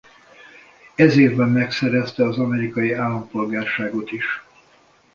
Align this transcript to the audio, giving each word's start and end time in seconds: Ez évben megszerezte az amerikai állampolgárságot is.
Ez 0.95 1.17
évben 1.17 1.49
megszerezte 1.49 2.23
az 2.23 2.37
amerikai 2.37 2.93
állampolgárságot 2.93 4.11
is. 4.11 4.43